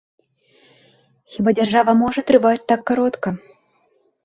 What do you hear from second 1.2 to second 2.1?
Хіба дзяржава